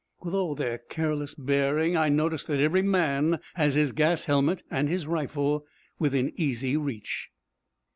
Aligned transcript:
With 0.23 0.33
all 0.33 0.55
their 0.55 0.79
careless 0.79 1.35
bearing 1.35 1.95
I 1.95 2.09
notice 2.09 2.43
that 2.45 2.59
every 2.59 2.81
man 2.81 3.39
has 3.53 3.75
his 3.75 3.91
gas 3.91 4.23
helmet 4.25 4.63
and 4.71 4.89
his 4.89 5.05
rifle 5.05 5.63
within 5.99 6.31
easy 6.37 6.75
reach. 6.75 7.29